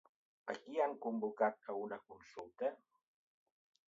[0.51, 2.73] A qui han convocat a una consulta?